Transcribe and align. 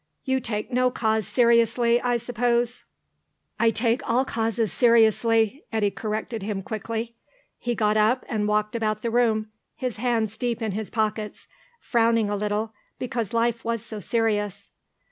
You 0.23 0.39
take 0.39 0.71
no 0.73 0.89
cause 0.89 1.27
seriously, 1.27 2.01
I 2.01 2.17
suppose." 2.17 2.85
"I 3.59 3.69
take 3.69 4.01
all 4.09 4.25
causes 4.25 4.73
seriously," 4.73 5.63
Eddy 5.71 5.91
corrected 5.91 6.41
him 6.41 6.63
quickly. 6.63 7.13
He 7.59 7.75
got 7.75 7.97
up, 7.97 8.25
and 8.27 8.47
walked 8.47 8.75
about 8.75 9.03
the 9.03 9.11
room, 9.11 9.51
his 9.75 9.97
hands 9.97 10.35
deep 10.39 10.59
in 10.59 10.71
his 10.71 10.89
pockets, 10.89 11.47
frowning 11.79 12.31
a 12.31 12.35
little 12.35 12.73
because 12.97 13.31
life 13.31 13.63
was 13.63 13.85
so 13.85 13.99
serious. 13.99 14.69